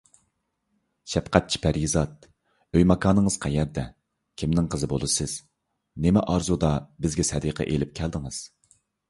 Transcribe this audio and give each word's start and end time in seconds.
شەپقەتچى 1.15 1.59
پەرىزات، 1.65 2.25
ئۆي- 2.77 2.85
ماكانىڭىز 2.91 3.37
قەيەردە؟ 3.43 3.83
كىمنىڭ 4.43 4.71
قىزى 4.77 4.91
بولىسىز؟ 4.95 5.37
نېمە 6.07 6.25
ئارزۇدا 6.33 6.73
بىزگە 7.07 7.29
سەدىقە 7.33 7.71
ئېلىپ 7.71 7.95
كەلدىڭىز؟ 8.03 8.43